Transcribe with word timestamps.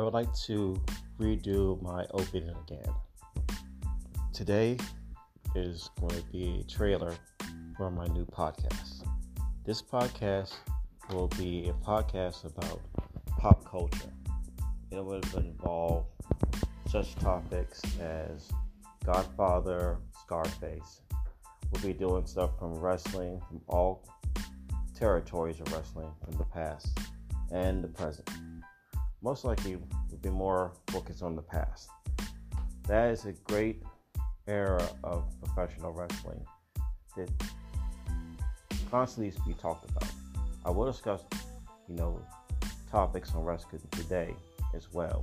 I 0.00 0.02
would 0.02 0.14
like 0.14 0.32
to 0.46 0.80
redo 1.18 1.80
my 1.82 2.06
opening 2.12 2.54
again. 2.66 2.94
Today 4.32 4.78
is 5.54 5.90
going 6.00 6.16
to 6.16 6.22
be 6.32 6.60
a 6.62 6.64
trailer 6.64 7.14
for 7.76 7.90
my 7.90 8.06
new 8.06 8.24
podcast. 8.24 9.06
This 9.66 9.82
podcast 9.82 10.54
will 11.12 11.28
be 11.28 11.68
a 11.68 11.74
podcast 11.84 12.46
about 12.46 12.80
pop 13.36 13.62
culture. 13.70 14.10
It 14.90 15.04
will 15.04 15.20
involve 15.36 16.06
such 16.88 17.14
topics 17.16 17.82
as 18.00 18.48
Godfather, 19.04 19.98
Scarface. 20.22 21.02
We'll 21.70 21.82
be 21.82 21.92
doing 21.92 22.24
stuff 22.24 22.58
from 22.58 22.72
wrestling, 22.72 23.42
from 23.46 23.60
all 23.68 24.08
territories 24.94 25.60
of 25.60 25.70
wrestling 25.74 26.08
from 26.24 26.38
the 26.38 26.44
past 26.44 26.98
and 27.52 27.84
the 27.84 27.88
present 27.88 28.30
most 29.22 29.44
likely 29.44 29.76
would 29.76 30.22
be 30.22 30.30
more 30.30 30.72
focused 30.88 31.22
on 31.22 31.36
the 31.36 31.42
past. 31.42 31.90
That 32.88 33.10
is 33.10 33.26
a 33.26 33.32
great 33.44 33.82
era 34.46 34.82
of 35.04 35.24
professional 35.42 35.92
wrestling 35.92 36.44
that 37.16 37.30
constantly 38.90 39.26
needs 39.26 39.36
to 39.36 39.46
be 39.46 39.54
talked 39.54 39.88
about. 39.90 40.08
I 40.64 40.70
will 40.70 40.86
discuss, 40.86 41.22
you 41.88 41.96
know, 41.96 42.20
topics 42.90 43.34
on 43.34 43.44
wrestling 43.44 43.82
today 43.92 44.34
as 44.74 44.92
well. 44.92 45.22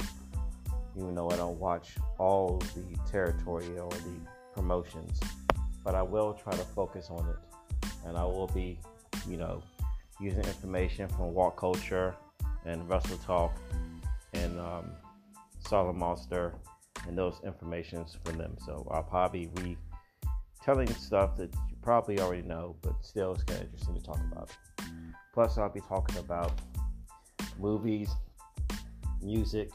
Even 0.95 1.13
though 1.15 1.29
I 1.29 1.35
don't 1.35 1.59
watch 1.59 1.95
all 2.17 2.61
the 2.75 3.11
territory 3.11 3.77
or 3.77 3.89
the 3.89 4.15
promotions, 4.53 5.19
but 5.83 5.95
I 5.95 6.01
will 6.01 6.33
try 6.33 6.53
to 6.53 6.63
focus 6.63 7.09
on 7.09 7.27
it, 7.29 7.89
and 8.05 8.17
I 8.17 8.23
will 8.23 8.47
be, 8.47 8.79
you 9.27 9.37
know, 9.37 9.61
using 10.19 10.43
information 10.43 11.07
from 11.07 11.33
WhatCulture 11.33 12.15
and 12.67 12.87
Wrestle 12.89 13.17
Talk 13.17 13.53
and 14.33 14.59
um, 14.59 14.91
Solomonster 15.63 16.53
and 17.07 17.17
those 17.17 17.39
informations 17.43 18.17
from 18.23 18.37
them. 18.37 18.55
So 18.65 18.87
I'll 18.91 19.03
probably 19.03 19.47
be 19.47 19.77
telling 20.63 20.87
stuff 20.95 21.37
that 21.37 21.53
you 21.69 21.77
probably 21.81 22.19
already 22.19 22.41
know, 22.41 22.75
but 22.81 22.93
still 23.01 23.33
it's 23.33 23.43
kind 23.43 23.61
of 23.61 23.65
interesting 23.67 23.95
to 23.95 24.01
talk 24.01 24.19
about. 24.31 24.51
Plus, 25.33 25.57
I'll 25.57 25.69
be 25.69 25.81
talking 25.81 26.17
about 26.17 26.51
movies, 27.59 28.09
music, 29.21 29.69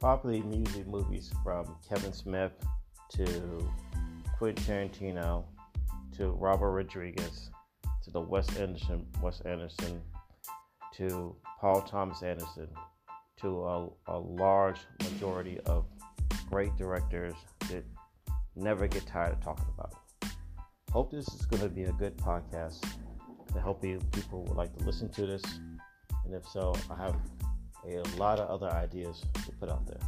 probably 0.00 0.42
music 0.42 0.86
movies 0.86 1.32
from 1.44 1.76
Kevin 1.88 2.12
Smith 2.12 2.52
to 3.10 3.70
Quentin 4.38 4.90
Tarantino 4.90 5.44
to 6.16 6.30
Robert 6.30 6.72
Rodriguez 6.72 7.50
to 8.02 8.10
the 8.10 8.20
Anderson, 8.58 9.06
Wes 9.22 9.40
Anderson 9.42 10.00
to 10.96 11.36
Paul 11.60 11.82
Thomas 11.82 12.22
Anderson 12.22 12.68
to 13.40 13.64
a, 13.64 13.88
a 14.06 14.18
large 14.18 14.78
majority 15.02 15.58
of 15.66 15.86
great 16.50 16.76
directors 16.76 17.34
that 17.70 17.84
never 18.56 18.86
get 18.86 19.06
tired 19.06 19.32
of 19.32 19.40
talking 19.40 19.66
about 19.76 19.92
it. 20.22 20.28
Hope 20.90 21.10
this 21.10 21.26
is 21.28 21.46
going 21.46 21.62
to 21.62 21.68
be 21.68 21.84
a 21.84 21.92
good 21.92 22.16
podcast 22.18 22.84
to 23.52 23.60
help 23.60 23.84
you 23.84 23.98
people 24.12 24.44
would 24.44 24.56
like 24.56 24.76
to 24.76 24.84
listen 24.84 25.08
to 25.10 25.26
this. 25.26 25.42
And 26.24 26.34
if 26.34 26.46
so, 26.46 26.74
I 26.90 26.96
have 26.96 27.16
a 27.86 28.02
lot 28.18 28.38
of 28.38 28.48
other 28.48 28.70
ideas 28.72 29.22
to 29.46 29.52
put 29.52 29.70
out 29.70 29.86
there. 29.86 30.00